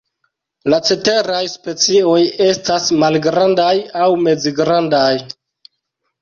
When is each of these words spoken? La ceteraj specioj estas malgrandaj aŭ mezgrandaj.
La 0.73 0.77
ceteraj 0.85 1.41
specioj 1.55 2.15
estas 2.45 2.87
malgrandaj 3.05 3.69
aŭ 4.07 4.09
mezgrandaj. 4.25 5.13